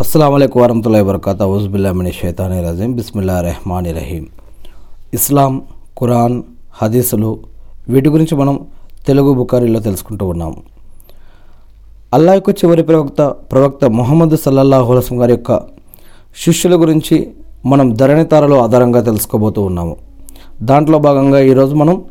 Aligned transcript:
అస్సలంకు 0.00 0.60
వరహతుల్లా 0.60 1.02
వరకత 1.02 1.42
ఔజుబుల్లామిని 1.42 2.12
షేతాని 2.12 2.62
రజీం 2.62 2.92
బిస్మిల్లా 2.92 3.40
రెహమాని 3.40 3.92
రహీం 3.92 4.26
ఇస్లాం 5.14 5.62
ఖురాన్ 5.98 6.42
హదీసులు 6.72 7.38
వీటి 7.88 8.08
గురించి 8.08 8.36
మనం 8.36 8.60
తెలుగు 9.06 9.34
బుకారీలో 9.34 9.80
తెలుసుకుంటూ 9.80 10.26
ఉన్నాము 10.26 10.62
అల్లా 12.14 12.34
యొక్క 12.34 12.50
చివరి 12.50 12.82
ప్రవక్త 12.82 13.22
ప్రవక్త 13.22 13.84
మొహమ్మద్ 13.84 14.36
సల్లల్లాహు 14.36 14.92
అలసం 14.92 15.22
గారి 15.22 15.32
యొక్క 15.32 15.60
శిష్యుల 16.44 16.74
గురించి 16.74 17.28
మనం 17.66 17.94
ధరణితారలో 17.94 18.58
ఆధారంగా 18.62 19.00
తెలుసుకోబోతూ 19.00 19.62
ఉన్నాము. 19.62 19.96
దాంట్లో 20.62 20.98
భాగంగా 20.98 21.40
ఈరోజు 21.40 21.74
మనం 21.74 22.04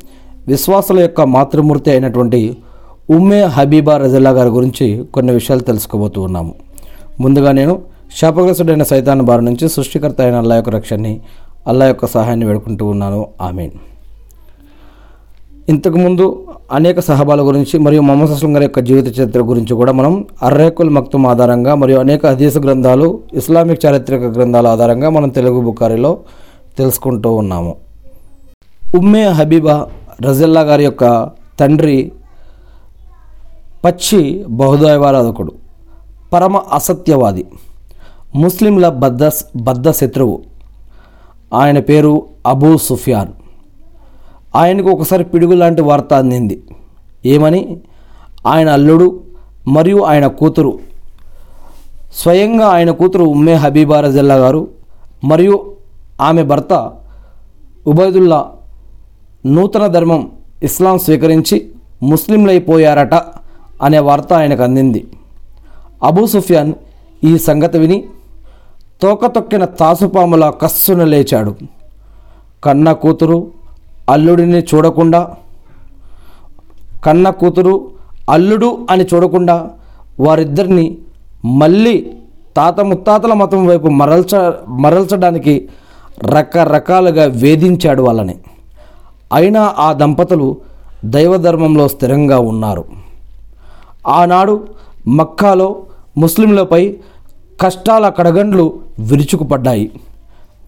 విశ్వాసుల 0.46 1.00
యొక్క 1.00 1.20
మాతృమూర్తి 1.20 1.90
అయినటువంటి 1.90 2.56
ఉమ్మే 3.10 3.42
హబీబా 3.42 3.96
రజల్లా 3.96 4.30
గారి 4.30 4.48
గురించి 4.48 5.04
కొన్ని 5.14 5.32
విషయాలు 5.32 5.60
తెలుసుకోబోతూ 5.60 6.22
ఉన్నాము. 6.22 6.54
ముందుగా 7.20 7.52
నేను 7.52 7.82
శాపగ్రస్తుడైన 8.18 8.82
సైతాన్ 8.82 9.22
బారి 9.22 9.44
నుంచి 9.44 9.68
సృష్టికర్త 9.68 10.20
అయిన 10.20 10.34
అల్లా 10.34 10.56
యొక్క 10.56 10.70
రక్షణని 10.70 11.20
అల్లా 11.66 11.86
యొక్క 11.86 12.06
సహాయాన్ని 12.06 12.46
వేడుకుంటూ 12.46 12.86
ఉన్నాను. 12.86 13.26
ఆమెన్. 13.40 13.70
ఇంతకుముందు 15.68 16.46
అనేక 16.72 17.00
సహబాల 17.00 17.40
గురించి 17.40 17.78
మరియు 17.78 18.00
మొహమ్మద్ 18.00 18.30
అస్లం 18.30 18.56
గారి 18.56 18.64
యొక్క 18.64 18.80
జీవిత 18.80 19.20
చరిత్ర 19.20 19.40
గురించి 19.40 19.74
కూడా 19.74 19.92
మనం 19.92 20.24
అర్రేకుల్ 20.42 20.90
మక్తుం 20.90 21.26
ఆధారంగా 21.26 21.74
మరియు 21.74 21.98
అనేక 21.98 22.26
హదీసు 22.26 22.58
గ్రంథాలు 22.58 23.20
ఇస్లామిక్ 23.32 23.86
చారిత్రక 23.86 24.20
గ్రంథాల 24.20 24.66
ఆధారంగా 24.66 25.10
మనం 25.10 25.28
తెలుగు 25.28 25.60
బుకారిలో 25.60 26.18
తెలుసుకుంటూ 26.78 27.34
ఉన్నాము. 27.34 27.76
ఉమ్మే 28.96 29.26
హబీబా 29.28 29.86
రజిల్లా 30.20 30.60
గారి 30.60 30.84
యొక్క 30.84 31.30
తండ్రి 31.60 32.12
పచ్చి 33.84 34.44
బహుదైవారాధకుడు. 34.48 35.65
పరమ 36.36 36.56
అసత్యవాది. 36.56 37.46
ముస్లింల 38.34 38.88
బద్ద 38.88 39.30
బద్ద 39.56 39.90
శత్రువు. 39.90 40.42
ఆయన 41.54 41.78
పేరు 41.78 42.26
అబూ 42.46 42.76
సుఫియాన్. 42.76 43.28
ఆయనకు 44.56 44.88
ఒకసారి 44.88 45.24
పిడుగు 45.24 45.54
లాంటి 45.54 45.82
వార్త 45.82 46.14
అందింది. 46.14 46.62
ఏమని? 47.26 47.76
ఆయన 48.46 48.70
అల్లుడు 48.70 49.20
మరియు 49.68 50.02
ఆయన 50.02 50.26
కూతురు. 50.26 50.78
స్వయంగా 52.14 52.66
ఆయన 52.66 52.90
కూతురు 52.90 53.24
ఉమ్మే 53.24 53.52
హబీబా 53.52 54.00
రజల్లా 54.00 54.34
గారు 54.34 54.68
మరియు 55.24 55.72
ఆమె 56.20 56.42
భర్త 56.42 56.92
ఉబైదుల్లా 57.86 58.50
నూతన 59.46 59.86
ధర్మం 59.86 60.30
ఇస్లాం 60.62 60.98
స్వీకరించి 60.98 61.70
ముస్లింలైపోయారట 62.02 63.14
అనే 63.82 63.98
వార్త 63.98 64.32
ఆయనకు 64.32 64.62
అందింది. 64.62 65.06
అబూ 66.02 66.26
సుఫియాన్ 66.26 66.74
ఈ 67.24 67.38
సంగతి 67.38 67.78
విని 67.78 68.04
తోక 69.02 69.26
తొక్కిన 69.26 69.64
తాసుపాముల 69.64 70.50
కస్సున 70.50 71.04
లేచాడు. 71.04 71.56
కన్న 72.64 72.92
కూతురు 72.92 73.52
అల్లుడిని 74.10 74.60
చూడకుండా 74.60 75.34
కన్న 77.04 77.30
కూతురు 77.30 77.90
అల్లుడు 78.30 78.86
అని 78.90 79.06
చూడకుండా 79.14 79.70
వారిద్దరిని 80.20 80.98
మళ్ళీ 81.44 82.12
తాత 82.56 82.80
ముత్తాతల 82.80 83.32
మతం 83.32 83.66
వైపు 83.66 83.86
మరల్చ 83.86 84.52
మరల్చడానికి 84.68 85.68
రకరకాలుగా 86.24 87.24
వేధించాడు 87.24 88.02
వాళ్ళని. 88.02 88.36
అయినా 89.32 89.74
ఆ 89.78 89.92
దంపతులు 89.92 90.56
దైవధర్మంలో 91.04 91.88
స్థిరంగా 91.88 92.38
ఉన్నారు. 92.38 92.84
ఆనాడు 94.06 94.68
మక్కాలో 95.08 95.76
ముస్లింలపై 96.18 96.96
కష్టాల 97.60 98.08
కడగండ్లు 98.08 98.78
విరుచుకుపడ్డాయి. 98.98 99.90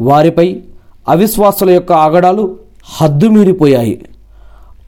వారిపై 0.00 0.60
అవిశ్వాసుల 1.08 1.70
యొక్క 1.70 1.92
ఆగడాలు 1.92 2.56
హద్దుమీరిపోయాయి. 3.00 4.02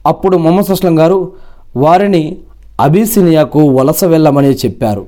అప్పుడు 0.07 0.37
మొహమ్మద్ 0.37 0.71
అస్లం 0.71 0.99
గారు 0.99 1.31
వారిని 1.75 2.37
అబీసినియాకు 2.81 3.59
వలస 3.59 4.03
వెళ్ళమని 4.03 4.47
చెప్పారు. 4.47 5.05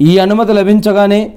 ఈ 0.00 0.18
అనుమతి 0.18 0.52
లభించగానే 0.52 1.32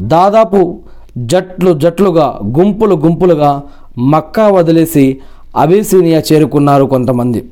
దాదాపు 0.00 0.78
జట్లు 1.18 1.78
జట్లుగా 1.78 2.40
గుంపులు 2.58 2.94
గుంపులుగా 2.94 3.62
మక్కా 3.98 4.48
వదిలేసి 4.48 5.18
అబీసినియా 5.56 6.22
చేరుకున్నారు 6.32 6.84
కొంతమంది. 6.84 7.50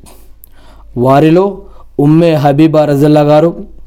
వారిలో 0.97 1.61
ఉమ్మే 1.99 2.33
హబీబా 2.33 2.85
రజిల్లా 2.85 3.21
గారు 3.21 3.78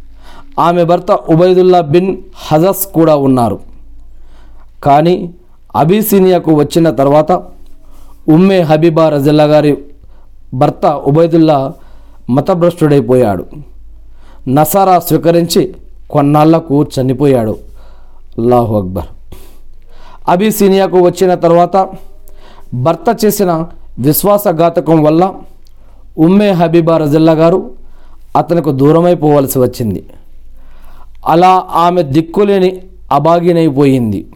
ఆమె 0.58 0.84
భర్త 0.84 1.12
ఉబైదుల్లా 1.12 1.80
బిన్ 1.80 2.16
హజస్ 2.36 2.86
కూడా 2.86 3.16
ఉన్నారు. 3.16 3.60
కానీ 4.84 5.30
అబీసినియాకు 5.76 6.54
వచ్చిన 6.54 6.90
తర్వాత 6.90 7.32
ఉమ్మే 8.28 8.60
హబీబా 8.60 9.08
రజల్లా 9.08 9.44
గారి 9.44 9.78
భర్త 10.54 10.86
ఉబైదుల్లా 10.86 11.72
మతభ్రష్టుడైపోయాడు. 12.30 13.46
నసారా 14.48 14.98
స్వీకరించి 14.98 15.74
కొన్నాళ్ళకు 16.10 16.84
చనిపోయాడు. 16.84 17.56
అల్లాహు 18.38 18.76
అక్బర్. 18.76 19.04
అబీసినియాకు 20.28 20.98
వచ్చిన 21.00 21.34
తర్వాత 21.34 21.88
భర్త 22.74 23.24
చేసిన 23.24 23.66
విశ్వాసఘాతకం 23.98 25.02
వల్ల 25.02 25.34
ఉమ్మే 26.18 26.50
హబీబా 26.50 26.96
రజల్లా 26.96 27.32
గారు 27.32 27.70
అతనికి 28.36 28.72
దూరమైపోవలసి 28.72 29.58
వచ్చింది. 29.58 30.04
అలా 31.28 31.66
ఆమె 31.74 32.02
దిక్కులేని 32.02 32.82
అభాగినైపోయింది 33.12 34.26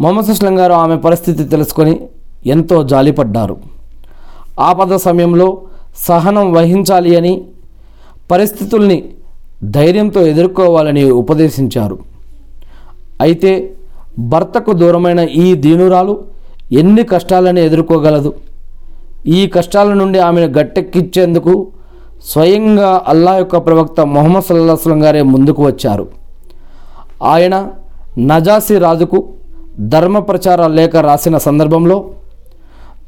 మొహమ్మద్ 0.00 0.44
గారు 0.44 0.72
ఆమె 0.72 0.96
పరిస్థితి 0.96 1.44
తెలుసుకొని 1.44 2.00
ఎంతో 2.46 2.82
జాలిపడ్డారు. 2.82 3.56
ఆపద 4.60 4.96
సమయంలో 4.96 5.62
సహనం 5.96 6.52
వహించాలి 6.52 7.16
అని 7.16 7.42
పరిస్థితుల్ని 8.30 9.12
ధైర్యంతో 9.64 10.20
ఎదుర్కోవాలని 10.26 11.10
ఉపదేశించారు. 11.10 11.98
అయితే 13.20 13.74
భర్తకు 14.18 14.72
దూరమైన 14.72 15.20
ఈ 15.20 15.54
దీనురాలు 15.54 16.24
ఎన్ని 16.72 17.02
కష్టాలని 17.02 17.60
ఎదుర్కోగలదు? 17.60 18.32
ఈ 19.26 19.46
కష్టాల 19.46 19.92
నుండి 19.92 20.18
ఆమెను 20.18 20.58
గట్టెక్కించేందుకు 20.58 21.72
స్వయంగా 22.26 23.02
అల్లా 23.06 23.36
యొక్క 23.36 23.56
ప్రవక్త 23.56 24.00
మొహమ్మద్ 24.00 24.44
సల్లాహం 24.44 25.04
గారే 25.04 25.22
ముందుకు 25.22 25.66
వచ్చారు. 25.66 26.06
ఆయన 27.22 27.68
నజాసి 28.18 28.78
రాజుకు 28.78 29.28
ధర్మ 29.80 30.18
ప్రచార 30.18 30.66
లేఖ 30.66 30.96
రాసిన 30.96 31.38
సందర్భంలో 31.38 32.04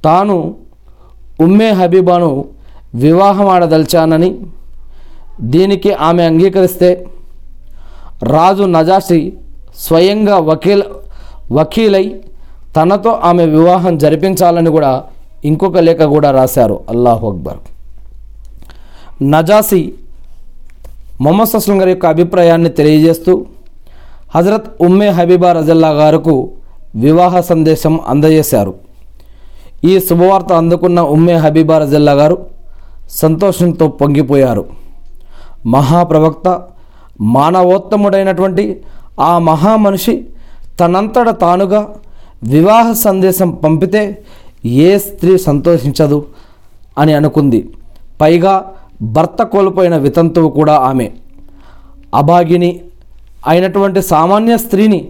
తాను 0.04 0.54
ఉమ్మే 1.40 1.70
హబీబాను 1.70 2.44
వివాహం 2.94 3.48
ఆడదలిచానని 3.48 4.38
దీనికి 5.40 5.92
ఆమె 5.92 6.22
అంగీకరిస్తే 6.22 7.06
రాజు 8.22 8.62
నజాసి 8.62 9.32
స్వయంగా 9.78 10.38
వకీల్ 10.38 10.82
వకీలై 11.52 12.20
తనతో 12.76 13.10
ఆమె 13.10 13.46
వివాహం 13.46 13.98
జరిపించాలని 13.98 14.70
కూడా 14.70 15.04
ఇంకొక 15.44 15.76
లేఖ 15.78 16.02
కూడా 16.02 16.30
రాశారు. 16.30 16.80
అల్లాహు 16.88 17.30
అక్బర్. 17.30 17.73
నజాసి 19.32 19.92
మొహమ్మద్ 21.20 21.48
సస్లం 21.48 21.80
గారి 21.80 21.90
యొక్క 21.90 22.06
అభిప్రాయాన్ని 22.06 22.70
తెలియజేస్తూ 22.70 23.46
హజరత్ 24.34 24.82
ఉమ్మే 24.82 25.08
హబీబా 25.08 25.52
రజల్లా 25.52 25.90
గారుకు 25.90 26.50
వివాహ 26.94 27.40
సందేశం 27.40 28.00
అందజేశారు. 28.06 28.74
ఈ 29.84 30.00
శుభవార్త 30.00 30.52
అందుకున్న 30.52 31.00
ఉమ్మే 31.00 31.34
హబీబా 31.34 31.78
రజల్లా 31.78 32.12
గారు 32.12 32.38
సంతోషంతో 33.10 33.88
పొంగిపోయారు. 33.88 34.64
మహాప్రవక్త 35.66 36.62
మానవోత్తముడైనటువంటి 37.20 38.82
ఆ 39.20 39.38
మహామనిషి 39.38 40.14
తనంతట 40.80 41.28
తానుగా 41.28 41.94
వివాహ 42.44 42.92
సందేశం 42.92 43.50
పంపితే 43.50 44.22
ఏ 44.64 44.98
స్త్రీ 44.98 45.38
సంతోషించదు 45.38 46.24
అని 46.98 47.12
అనుకుంది. 47.14 47.68
పైగా 48.20 48.72
భర్త 49.02 49.42
కోల్పోయిన 49.42 49.96
వితంతువు 49.96 50.50
కూడా 50.50 50.76
ఆమె. 50.76 51.10
అభాగిని 52.14 52.80
అయినటువంటి 53.46 54.02
సామాన్య 54.02 54.56
స్త్రీని 54.56 55.08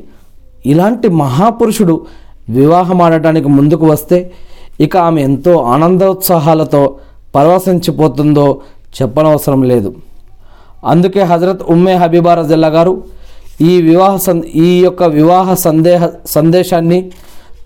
ఇలాంటి 0.66 1.08
మహాపురుషుడు 1.08 2.06
వివాహం 2.48 3.02
ఆడటానికి 3.02 3.48
ముందుకు 3.48 3.86
వస్తే 3.86 4.32
ఇక 4.80 4.96
ఆమె 4.96 5.22
ఎంతో 5.22 5.56
ఆనందోత్సాహాలతో 5.56 6.96
పరవశించిపోతుందో 7.34 8.60
చెప్పనవసరం 9.02 9.62
లేదు. 9.62 9.94
అందుకే 10.84 11.20
హజరత్ 11.20 11.62
ఉమ్మే 11.70 11.94
హబీబా 11.94 12.34
రజల్లా 12.34 12.68
గారు 12.68 13.04
ఈ 13.60 13.82
వివాహ 13.82 14.16
సం 14.16 14.42
ఈ 14.44 14.80
యొక్క 14.80 15.02
వివాహ 15.02 15.54
సందేహ 15.54 16.08
సందేశాన్ని 16.26 17.10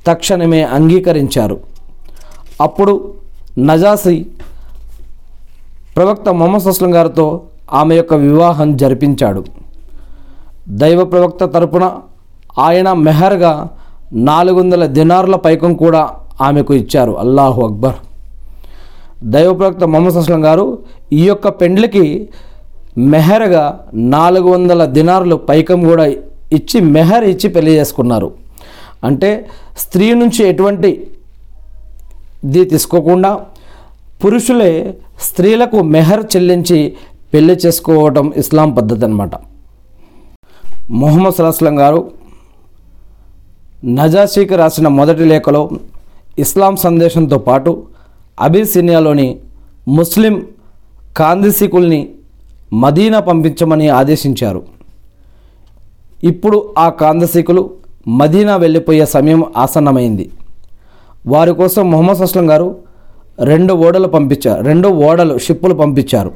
తక్షణమే 0.07 0.63
అంగీకరించారు. 0.63 1.61
అప్పుడు 2.61 3.15
నజాసి 3.59 4.27
ప్రవక్త 5.99 6.29
మొహమ్మద్ 6.29 6.67
అస్లం 6.69 6.95
గారితో 6.95 7.25
ఆమె 7.73 7.95
యొక్క 7.97 8.15
వివాహం 8.15 8.77
జరిపించాడు. 8.77 9.45
దైవ 10.69 11.05
ప్రవక్త 11.05 11.45
తరపున 11.45 11.85
ఆయన 12.59 12.93
మెహర్గా 12.93 13.69
నాలుగు 14.13 14.59
వందల 14.61 14.87
దినార్ల 14.87 15.37
పైకం 15.37 15.75
కూడా 15.75 16.03
ఆమెకు 16.41 16.75
ఇచ్చారు. 16.75 17.13
అల్లాహు 17.13 17.61
అక్బర్. 17.67 17.99
దైవ 19.25 19.55
ప్రవక్త 19.55 19.85
మొహమ్మద్ 19.85 20.17
అస్లం 20.17 20.45
గారు 20.45 20.79
ఈ 21.13 21.29
యొక్క 21.29 21.49
పెండ్లికి 21.49 22.29
మెహర్గా 22.99 23.81
నాలుగు 23.95 24.49
వందల 24.51 24.85
దినార్లు 24.85 25.37
పైకం 25.37 25.81
కూడా 25.89 26.07
ఇచ్చి 26.53 26.81
మెహర్ 26.81 27.25
ఇచ్చి 27.25 27.49
పెళ్ళి 27.49 27.75
చేసుకున్నారు. 27.79 28.31
అంటే 29.05 29.49
స్త్రీ 29.77 30.15
నుంచి 30.15 30.49
ఎటువంటి 30.49 31.07
ఇది 32.45 32.65
తీసుకోకుండా 32.65 33.41
పురుషులే 34.23 34.71
స్త్రీలకు 35.21 35.83
మెహర్ 35.95 36.23
చెల్లించి 36.37 36.79
పెళ్ళి 37.33 37.55
చేసుకోవటం 37.67 38.33
ఇస్లాం 38.37 38.71
పద్ధతి 38.71 39.05
అనమాట 39.05 39.31
మొహమ్మద్ 40.91 41.37
సలాహస్లం 41.37 41.79
గారు 41.79 42.01
నజాషీకి 43.85 44.57
రాసిన 44.57 44.89
మొదటి 44.89 45.25
లేఖలో 45.25 45.71
ఇస్లాం 46.39 46.77
సందేశంతో 46.77 47.39
పాటు 47.39 47.87
అబిసినియాలోని 48.41 49.29
ముస్లిం 49.89 50.47
కాందిసికుల్ని 51.17 52.09
మదీనా 52.73 53.21
పంపించమని 53.21 53.89
ఆదేశించారు. 53.89 54.63
ఇప్పుడు 56.25 56.75
ఆ 56.79 56.89
కాందసీకులు 57.03 57.71
మదీనా 58.09 58.57
వెళ్ళిపోయే 58.57 59.07
సమయం 59.07 59.45
ఆసన్నమైంది. 59.57 60.31
వారి 61.27 61.55
కోసం 61.55 61.91
మొహమ్మద్ 61.91 62.23
అస్లం 62.23 62.51
గారు 62.51 62.69
రెండు 63.51 63.73
ఓడలు 63.87 64.09
పంపించారు 64.09 64.61
రెండు 64.63 64.89
ఓడలు 64.89 65.39
షిప్పులు 65.39 65.75
పంపించారు. 65.75 66.31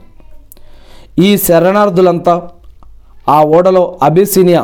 ఈ 1.26 1.36
శరణార్థులంతా 1.36 2.34
ఆ 3.28 3.38
ఓడలో 3.56 3.98
అబిసినియా 4.02 4.62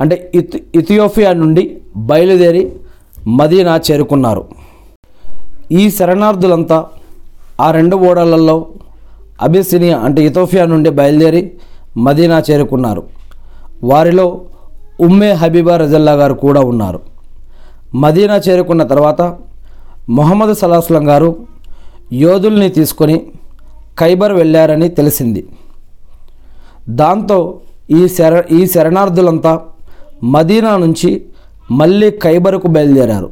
అంటే 0.00 0.30
ఇథి 0.34 0.58
ఇథియోపియా 0.74 1.32
నుండి 1.32 1.80
బయలుదేరి 1.96 2.62
మదీనా 3.28 3.80
చేరుకున్నారు. 3.90 4.44
ఈ 5.72 5.90
శరణార్థులంతా 5.90 6.78
ఆ 7.60 7.70
రెండు 7.70 7.96
ఓడలలో 7.96 8.66
అబిసినియా 9.42 9.98
అంటే 9.98 10.20
ఇథోపియా 10.24 10.64
నుండి 10.66 10.90
బయలుదేరి 10.90 11.42
మదీనా 11.96 12.42
చేరుకున్నారు. 12.50 13.02
వారిలో 13.90 14.26
ఉమ్మే 15.06 15.32
హబీబా 15.32 15.76
రజల్లా 15.76 16.12
గారు 16.12 16.34
కూడా 16.34 16.60
ఉన్నారు. 16.60 17.00
మదీనా 17.94 18.36
చేరుకున్న 18.36 18.82
తర్వాత 18.82 19.22
మొహమ్మద్ 20.10 20.54
సలాహస్లం 20.54 21.08
గారు 21.08 21.30
యోధుల్ని 22.12 22.68
తీసుకొని 22.68 23.16
ఖైబర్ 23.98 24.32
వెళ్ళారని 24.32 24.88
తెలిసింది. 24.88 25.42
దాంతో 26.88 27.38
ఈ 27.90 28.08
శర 28.08 28.42
ఈ 28.52 28.66
శరణార్థులంతా 28.66 29.52
మదీనా 30.24 30.76
నుంచి 30.76 31.10
మళ్ళీ 31.70 32.10
ఖైబర్కు 32.10 32.68
బయలుదేరారు. 32.68 33.30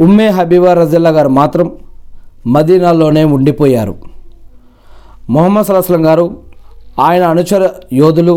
ఉమ్మే 0.00 0.28
హబీబా 0.28 0.74
రజల్లా 0.74 1.10
గారు 1.10 1.28
మాత్రం 1.28 1.72
మదీనాలోనే 2.46 3.24
ఉండిపోయారు. 3.24 3.94
మొహమ్మద్ 5.30 5.66
సలాహస్లం 5.66 6.06
గారు 6.06 6.26
ఆయన 7.00 7.24
అనుచర 7.24 7.70
యోధులు 7.92 8.34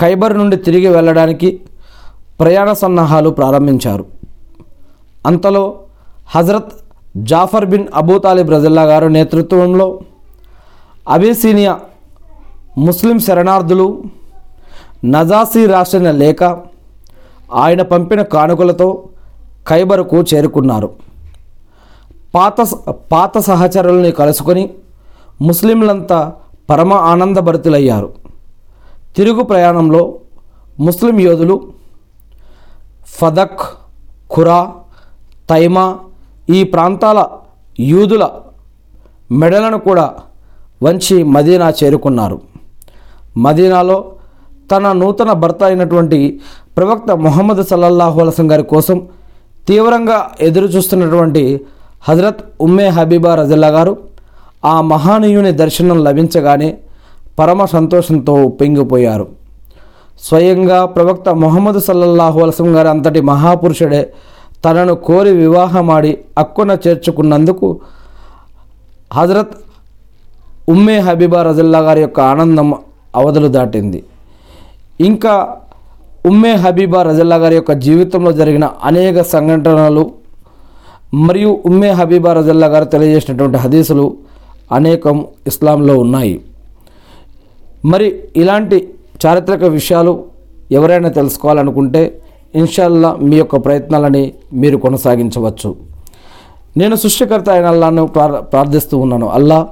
ఖైబర్ 0.00 0.38
నుండి 0.38 0.56
తిరిగి 0.56 0.88
వెళ్ళడానికి 0.88 1.60
ప్రయాణ 2.40 2.72
సన్నాహాలు 2.72 3.30
ప్రారంభించారు. 3.30 4.04
అంతలో 5.26 5.64
హజరత్ 6.34 6.72
జాఫర్ 7.16 7.64
బిన్ 7.64 7.86
అబూ 7.94 8.18
తాలిబ్ 8.18 8.50
రజల్లా 8.50 8.82
గారు 8.82 9.06
నేతృత్వంలో 9.06 9.86
అబిసీనియా 11.08 11.80
ముస్లిం 12.78 13.18
శరణార్థులు 13.18 13.86
నజాసీ 15.04 15.66
రాసిన 15.66 16.10
లేఖ 16.10 16.42
ఆయన 17.62 17.82
పంపిన 17.82 18.22
కానుకలతో 18.22 18.88
ఖైబర్కు 19.68 20.18
చేరుకున్నారు. 20.30 20.88
పాత 22.34 22.56
పాత 23.12 23.38
సహచరుల్ని 23.38 24.12
కలుసుకొని 24.12 24.64
ముస్లింలంతా 25.42 26.32
పరమ 26.70 26.92
ఆనందభరితులయ్యారు. 26.92 28.10
తిరుగు 29.16 29.42
ప్రయాణంలో 29.42 30.02
ముస్లిం 30.80 31.20
యోధులు 31.20 31.56
ఫదక్ 33.08 33.62
ఖురా 34.34 34.60
తైమా 35.50 35.86
ఈ 36.48 36.60
ప్రాంతాల 36.64 37.20
యూదుల 37.80 38.24
మెడలను 39.30 39.78
కూడా 39.78 40.06
వంచి 40.82 41.16
మదీనా 41.34 41.68
చేరుకున్నారు. 41.80 42.38
మదీనాలో 43.36 43.98
తన 44.70 44.92
నూతన 44.92 45.30
భర్త 45.32 45.62
అయినటువంటి 45.64 46.18
ప్రవక్త 46.76 47.10
మొహమ్మద్ 47.24 47.62
సల్లల్లాహు 47.62 48.20
అలసం 48.20 48.50
గారి 48.50 48.62
కోసం 48.62 48.98
తీవ్రంగా 49.68 50.18
ఎదురుచూస్తున్నటువంటి 50.40 51.42
హజరత్ 52.08 52.42
ఉమ్మే 52.60 52.86
హబీబా 52.88 53.34
రజల్లా 53.34 53.68
గారు 53.68 53.92
ఆ 54.64 54.80
మహానీయుని 54.80 55.52
దర్శనం 55.52 56.04
లభించగానే 56.04 56.70
పరమ 57.38 57.64
సంతోషంతో 57.64 58.34
ఉప్పొంగిపోయారు 58.44 59.26
స్వయంగా 60.18 60.84
ప్రవక్త 60.84 61.28
మొహమ్మద్ 61.42 61.80
సల్లల్లాహు 61.80 62.40
అలసం 62.40 62.76
గారి 62.76 62.88
అంతటి 62.88 63.20
మహాపురుషుడే 63.20 64.02
తనను 64.64 64.94
కోరి 65.08 65.32
వివాహమాడి 65.42 66.12
అక్కున 66.38 66.70
చేర్చుకున్నందుకు 66.86 67.68
హజరత్ 69.18 69.54
ఉమ్మే 70.72 70.96
హబీబా 71.06 71.42
రజల్లా 71.42 71.78
గారి 71.78 72.00
యొక్క 72.00 72.20
ఆనందం 72.32 72.68
అవధులు 73.20 73.48
దాటింది. 73.48 74.00
ఇంకా 75.08 75.34
ఉమ్మే 76.26 76.52
హబీబా 76.62 77.02
రజల్లా 77.02 77.36
గారి 77.36 77.54
యొక్క 77.54 77.72
జీవితంలో 77.86 78.32
జరిగిన 78.32 78.66
అనేక 78.84 79.22
సంఘటనలు 79.34 80.04
మరియు 81.28 81.50
ఉమ్మే 81.66 81.90
హబీబా 81.90 82.32
రజల్లా 82.32 82.66
గారు 82.66 82.84
తెలియజేసినటువంటి 82.84 83.58
హదీసులు 83.58 84.06
అనేకం 84.72 85.16
ఇస్లాంలో 85.46 85.94
ఉన్నాయి. 85.98 86.36
మరి 87.84 88.08
ఇలాంటి 88.36 88.76
చారిత్రక 89.26 89.64
విషయాలు 89.78 90.12
ఎవరైనా 90.78 91.08
తెలుసుకోవాలనుకుంటే 91.08 92.02
ఇన్షాల్లా 92.54 93.16
మీ 93.20 93.36
యొక్క 93.36 93.56
ప్రయత్నాలని 93.56 94.32
మీరు 94.52 94.76
కొనసాగించవచ్చు. 94.76 95.76
నేను 96.76 96.96
సృష్టికర్త 96.96 97.50
అయిన 97.50 97.64
అల్లాను 97.64 98.06
ప్రార్థిస్తూ 98.52 98.98
ఉన్నాను. 98.98 99.28
అల్లా 99.28 99.68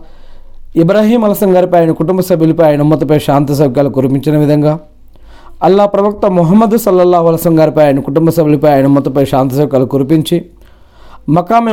ఇబ్రాహీం 0.76 1.24
అలసం 1.24 1.56
గారిపై 1.56 1.78
ఆయన 1.78 1.90
కుటుంబ 1.90 2.20
సభ్యులపై 2.20 2.64
ఆయన 2.64 2.80
ఉమ్మతపై 2.80 3.18
శాంతి 3.18 3.54
సౌక్యాలు 3.54 3.88
కురిపించిన 3.88 4.36
విధంగా 4.36 4.78
అల్లా 5.62 5.86
ప్రవక్త 5.86 6.26
మొహమ్మద్ 6.26 6.78
సల్లల్లా 6.78 7.18
అలసం 7.18 7.58
గారిపై 7.58 7.84
ఆయన 7.84 8.00
కుటుంబ 8.00 8.30
సభ్యులపై 8.30 8.70
ఆయన 8.70 8.86
ఉమ్మతపై 8.86 9.24
శాంతి 9.24 9.56
సౌక్యాలు 9.56 9.84
కురిపించి 9.84 10.44
మకామే 11.28 11.72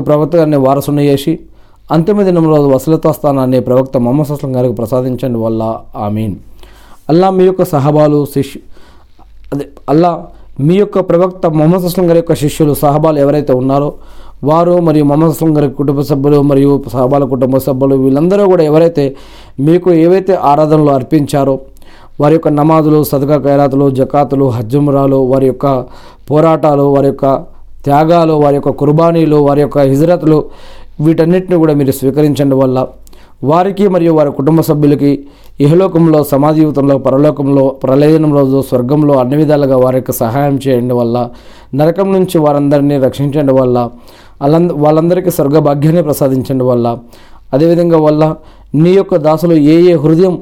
ప్రవక్త 0.00 0.36
గారిని 0.36 0.56
వారసుని 0.56 1.06
చేసి 1.06 1.38
అంతిమ 1.92 2.22
దినం 2.22 2.48
రోజు 2.48 2.62
వసలతా 2.62 3.12
స్థానాన్ని 3.12 3.60
ప్రవక్త 3.60 3.96
మొహమ్మద్ 3.96 4.32
అస్లం 4.32 4.56
గారికి 4.56 4.74
ప్రసాదించండి. 4.74 5.38
వల్ల 5.38 5.80
ఆమీన్. 5.96 6.36
అల్లా 7.08 7.30
మీ 7.30 7.44
యొక్క 7.44 7.64
సహబాలు 7.64 8.24
శిష్యు 8.24 8.60
అదే 9.52 9.68
అల్లా 9.88 10.26
మీ 10.56 10.74
యొక్క 10.74 10.98
ప్రవక్త 11.00 11.46
మొహమ్మద్ 11.52 11.84
అస్లం 11.84 12.04
గారి 12.08 12.18
యొక్క 12.18 12.34
శిష్యులు 12.34 12.72
సహబాలు 12.74 13.18
ఎవరైతే 13.18 13.52
ఉన్నారో 13.52 13.88
వారు 14.44 14.74
మరియు 14.80 15.04
మొహమ్మద్ 15.04 15.32
అస్లం 15.32 15.52
గారి 15.56 15.68
కుటుంబ 15.72 16.00
సభ్యులు 16.00 16.38
మరియు 16.42 16.72
సహబాల 16.92 17.24
కుటుంబ 17.24 17.58
సభ్యులు 17.58 17.96
వీళ్ళందరూ 17.96 18.44
కూడా 18.48 18.64
ఎవరైతే 18.64 19.04
మీకు 19.60 19.88
ఏవైతే 19.98 20.34
ఆరాధనలు 20.44 20.90
అర్పించారో 20.90 21.54
వారి 22.20 22.34
యొక్క 22.34 22.48
నమాజులు 22.54 22.98
సదకా 23.04 23.36
ఖైరాతులు 23.38 23.86
జకాతులు 23.90 24.48
హజ్జుమురాలు 24.50 25.18
వారి 25.24 25.46
యొక్క 25.46 25.66
పోరాటాలు 26.30 26.84
వారి 26.88 27.08
యొక్క 27.08 27.26
త్యాగాలు 27.84 28.34
వారి 28.34 28.56
యొక్క 28.56 28.72
కుర్బానీలు 28.78 29.38
వారి 29.42 29.60
యొక్క 29.60 29.78
హిజరతులు 29.88 30.38
వీటన్నిటిని 31.00 31.56
కూడా 31.56 31.74
మీరు 31.74 31.92
స్వీకరించండి 31.92 32.56
వల్ల 32.56 32.78
వారికి 33.42 33.84
మరియు 33.94 34.12
వారి 34.16 34.30
కుటుంబ 34.36 34.60
సభ్యులకి 34.66 35.10
ఇహలోకంలో 35.60 36.20
సమాజీవితంలో 36.30 36.94
పరలోకంలో 37.04 37.64
ప్రళయనం 37.82 38.30
రోజు 38.36 38.58
స్వర్గంలో 38.68 39.14
అన్ని 39.22 39.36
విధాలుగా 39.40 39.76
వారికి 39.82 40.12
సహాయం 40.20 40.56
చేయండి 40.64 40.94
వల్ల 40.98 41.16
నరకం 41.74 42.08
నుంచి 42.14 42.36
వారందరినీ 42.44 42.96
రక్షించండి 43.04 43.54
వల్ల 43.58 43.76
వాళ్ళంద 44.40 44.72
వాళ్ళందరికీ 44.84 45.30
స్వర్గ 45.32 45.58
భాగ్యాన్ని 45.66 46.02
ప్రసాదించండి 46.06 46.64
వల్ల 46.70 46.86
అదేవిధంగా 47.52 47.98
వల్ల 48.04 48.22
నీ 48.76 48.92
యొక్క 48.94 49.16
దాసులు 49.24 49.56
ఏ 49.68 49.86
ఏ 49.86 49.96
హృదయం 50.00 50.34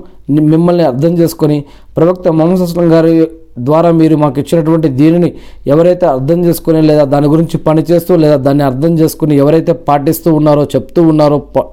మిమ్మల్ని 0.51 0.85
అర్థం 0.89 1.13
చేసుకొని 1.19 1.57
ప్రవక్త 1.97 2.29
మొహమ్మద్ 2.37 2.93
గారి 2.93 3.15
ద్వారా 3.61 3.89
మీరు 3.97 4.17
మాకు 4.21 4.39
ఇచ్చినటువంటి 4.41 4.89
దీనిని 4.99 5.29
ఎవరైతే 5.67 6.07
అర్థం 6.13 6.39
చేసుకుని 6.45 6.81
లేదా 6.89 7.05
దాని 7.11 7.29
గురించి 7.33 7.57
పనిచేస్తూ 7.67 8.13
లేదా 8.23 8.37
దాన్ని 8.45 8.65
అర్థం 8.69 8.93
చేసుకుని 9.01 9.35
ఎవరైతే 9.43 9.73
పాటిస్తూ 9.89 10.31
ఉన్నారో 10.39 10.65
చెప్తూ 10.75 11.01
ఉన్నారో 11.11 11.39
ప- 11.55 11.67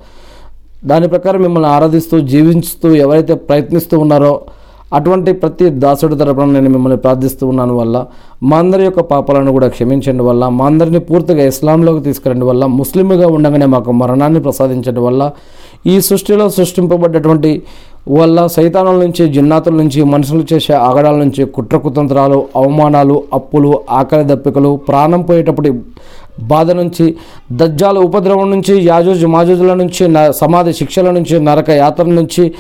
దాని 0.84 1.08
ప్రకారం 1.08 1.42
మిమ్మల్ని 1.42 1.70
ఆరాధిస్తూ 1.70 2.16
జీవించుతూ 2.30 2.90
ఎవరైతే 2.98 3.34
ప్రయత్నిస్తూ 3.48 3.96
ఉన్నారో 3.98 4.34
అటువంటి 4.92 5.32
ప్రతి 5.34 5.66
దాసుడి 5.82 6.16
తరపున 6.16 6.46
నేను 6.54 6.70
మిమ్మల్ని 6.70 6.98
ప్రార్థిస్తూ 6.98 7.44
ఉన్నాను 7.52 7.74
వల్ల 7.74 7.98
మా 8.44 8.56
అందరి 8.58 8.84
యొక్క 8.84 9.02
పాపాలను 9.10 9.52
కూడా 9.52 9.68
క్షమించండి 9.76 10.24
వల్ల 10.24 10.44
మా 10.50 10.64
అందరినీ 10.66 11.00
పూర్తిగా 11.10 11.44
ఇస్లాంలోకి 11.44 12.02
తీసుకురండి 12.04 12.46
వల్ల 12.46 12.66
ముస్లింగా 12.74 13.28
ఉండగానే 13.36 13.68
మాకు 13.68 13.94
మరణాన్ని 14.00 14.42
ప్రసాదించడం 14.42 15.04
వల్ల 15.04 15.24
ఈ 15.86 15.96
సృష్టిలో 16.02 16.48
సృష్టింపబడ్డటువంటి 16.56 17.52
వల్ల 18.12 18.40
సైతానుల 18.50 18.98
నుంచి 19.04 19.24
జిన్నాతుల 19.30 19.76
నుంచి 19.76 20.00
మనుషులు 20.12 20.44
చేసే 20.52 20.74
ఆగడాల 20.82 21.16
నుంచి 21.18 21.44
కుట్ర 21.54 21.78
కుతంత్రాలు 21.78 22.40
అవమానాలు 22.56 23.18
అప్పులు 23.34 23.72
ఆకలి 23.94 24.26
దప్పికలు 24.26 24.72
ప్రాణం 24.88 25.22
పోయేటప్పుడు 25.22 25.72
బాధ 26.40 26.72
నుంచి 26.72 27.16
దజ్జాల 27.52 27.98
ఉపద్రవం 27.98 28.52
నుంచి 28.52 28.86
యాజోజు 28.86 29.28
మాజోజుల 29.28 29.74
నుంచి 29.74 30.08
న 30.08 30.32
సమాధి 30.32 30.74
శిక్షల 30.74 31.12
నుంచి 31.12 31.40
నరక 31.40 31.70
యాత్ర 31.70 32.04
నుంచి 32.04 32.54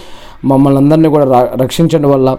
మమ్మల్ని 0.45 0.79
అందరినీ 0.81 1.09
కూడా 1.09 1.25
రా- 1.25 1.61
రక్షించడం 1.61 2.11
వల్ల. 2.11 2.37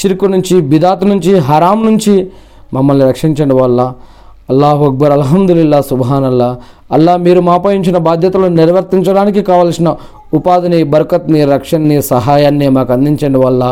షిర్కు 0.00 0.26
నుంచి 0.26 0.60
బిదాత్ 0.60 1.04
నుంచి 1.04 1.38
హరాం 1.38 1.86
నుంచి 1.86 2.30
మమ్మల్ని 2.74 3.08
రక్షించడం 3.08 3.56
వల్ల. 3.56 3.92
అల్లాహు 4.50 4.84
అక్బర్ 4.84 5.12
అల్హమ్దుల్లా 5.12 5.82
సుబాన్ 5.82 6.24
అల్లా 6.24 6.56
అల్లా 6.92 7.16
మీరు 7.16 7.40
మాపయించిన 7.40 7.98
బాధ్యతలను 7.98 8.48
నిర్వర్తించడానికి 8.48 9.42
కావలసిన 9.42 9.94
ఉపాధిని 10.34 10.78
బరకత్ని 10.84 11.40
రక్షణని 11.44 12.02
సహాయాన్ని 12.02 12.66
మాకు 12.68 12.92
అందించండి 12.92 13.38
వల్ల. 13.38 13.62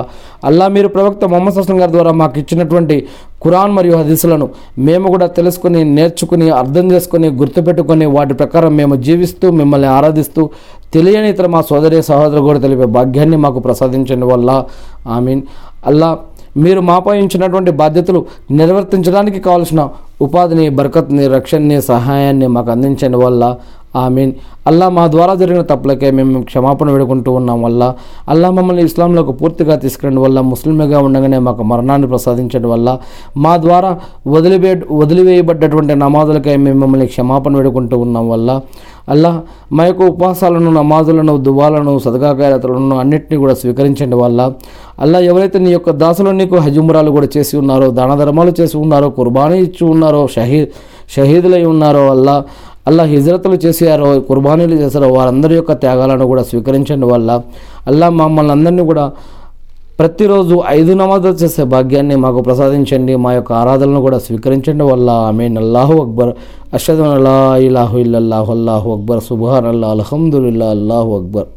అల్లా 0.45 0.67
మీరు 0.69 0.88
ప్రవక్త 0.88 1.25
మొహమ్మద్ 1.25 1.57
సస్లం 1.59 1.81
గారి 1.81 1.93
ద్వారా 1.93 2.12
మాకు 2.12 2.38
ఇచ్చినటువంటి 2.38 2.97
ఖురాన్ 3.45 3.73
మరియు 3.73 3.97
హదీసులను 3.97 4.47
మేము 4.79 5.07
కూడా 5.09 5.27
తెలుసుకుని 5.38 5.85
నేర్చుకుని 5.97 6.50
అర్థం 6.61 6.87
చేసుకుని 6.93 7.29
గుర్తుపెట్టుకొని 7.41 8.07
వాటి 8.17 8.35
ప్రకారం 8.35 8.73
మేము 8.77 8.97
జీవిస్తూ 9.09 9.50
మిమ్మల్ని 9.50 9.88
ఆరాధిస్తూ 9.88 10.45
తెలియని 10.95 11.29
ఇతర 11.29 11.47
మా 11.47 11.61
సోదరి 11.61 12.03
సహోదరు 12.03 12.41
కూడా 12.41 12.59
తెలిపే 12.59 12.88
భాగ్యాన్ని 12.99 13.37
మాకు 13.37 13.59
ప్రసాదించండి 13.59 14.27
వల్ల. 14.33 14.50
ఐ 15.17 15.21
మీన్ 15.21 15.43
అల్లా 15.87 16.11
మీరు 16.57 16.81
మాపై 16.81 17.15
ఉంచినటువంటి 17.23 17.71
బాధ్యతలు 17.71 18.21
నిర్వర్తించడానికి 18.50 19.41
కావాల్సిన 19.41 19.81
ఉపాధిని 20.21 20.65
బరకత్ని 20.69 21.29
రక్షణని 21.29 21.83
సహాయాన్ని 21.83 22.47
మాకు 22.47 22.71
అందించండి 22.71 23.19
వల్ల. 23.25 23.43
ఆమెన్. 23.95 24.33
అల్లా 24.66 24.88
మా 24.88 25.07
ద్వారా 25.07 25.35
జరిగిన 25.35 25.62
తప్పులకే 25.62 26.11
మేము 26.11 26.42
క్షమాపణ 26.42 26.90
వేడుకుంటూ 26.90 27.33
ఉన్నాం 27.33 27.62
వల్ల. 27.62 27.95
అల్లా 28.28 28.50
మమ్మల్ని 28.50 28.83
ఇస్లాంలోకి 28.83 29.33
పూర్తిగా 29.33 29.76
తీసుకురండి 29.76 30.21
వల్ల 30.21 30.40
ముస్లింగా 30.40 31.00
ఉండగానే 31.00 31.38
మాకు 31.38 31.62
మరణాన్ని 31.62 32.07
ప్రసాదించడం 32.07 32.71
వల్ల. 32.71 32.99
మా 33.37 33.57
ద్వారా 33.57 33.97
వదిలివే 34.26 34.83
వదిలివేయబడ్డటువంటి 34.90 35.95
నమాజులకై 35.95 36.57
మేము 36.57 36.80
మమ్మల్ని 36.80 37.07
క్షమాపణ 37.07 37.57
వేడుకుంటూ 37.57 37.99
ఉన్నాం 37.99 38.28
వల్ల. 38.28 38.61
అల్లా 39.09 39.42
మా 39.73 39.85
యొక్క 39.87 40.02
ఉపవాసాలను 40.02 40.71
నమాజులను 40.71 41.37
దువాలను 41.37 41.99
సదగాకారతలను 41.99 42.97
అన్నింటినీ 42.99 43.38
కూడా 43.38 43.54
స్వీకరించండి 43.54 44.16
వల్ల. 44.16 44.52
అల్లా 44.99 45.18
ఎవరైతే 45.21 45.59
నీ 45.59 45.71
యొక్క 45.73 45.90
దాసులు 45.90 46.30
నీకు 46.30 46.57
హజుమురాలు 46.57 47.11
కూడా 47.11 47.28
చేసి 47.37 47.57
ఉన్నారో 47.57 47.90
దాన 47.90 48.14
ధర్మాలు 48.14 48.52
చేసి 48.61 48.76
ఉన్నారో 48.76 49.11
కుర్బానీ 49.11 49.59
ఇచ్చి 49.59 49.87
ఉన్నారో 49.87 50.26
షహీ 50.26 50.66
షహీదులై 51.14 51.64
ఉన్నారో 51.64 52.09
అల్లా 52.09 52.45
అల్లా 52.88 53.04
హిజ్రతులు 53.04 53.57
చేశారో 53.66 54.21
కుర్బానీలు 54.21 54.75
చేశారో 54.75 55.09
వారందరి 55.09 55.54
యొక్క 55.54 55.73
త్యాగాలను 55.73 56.26
కూడా 56.26 56.42
స్వీకరించండి 56.42 57.07
వల్ల. 57.07 57.42
అల్లా 57.87 58.09
మమ్మల్ని 58.21 58.52
అందరినీ 58.52 58.85
కూడా 58.85 59.12
ప్రతిరోజు 59.99 60.62
ఐదు 60.68 60.92
నమాజులు 60.92 61.33
చేసే 61.33 61.62
భాగ్యాన్ని 61.64 62.16
మాకు 62.16 62.40
ప్రసాదించండి 62.40 63.16
మా 63.16 63.33
యొక్క 63.33 63.52
ఆరాధనను 63.52 64.00
కూడా 64.00 64.18
స్వీకరించండి 64.18 64.85
వల్ల. 64.85 65.11
ఆమె 65.11 65.47
అల్లాహు 65.64 65.97
అక్బర్. 66.02 66.33
అషద్ 66.75 67.00
అల్లా 67.00 67.57
ఇలాహు 67.57 67.99
ఇల్లల్లాహు 67.99 68.50
అల్లాహు 68.52 68.88
అక్బర్. 68.97 69.21
సుబాన్ 69.21 69.66
అల్లా 69.66 69.88
అల్హమ్దుల్లా 69.88 70.71
అల్లాహు 70.71 71.11
అక్బర్. 71.18 71.49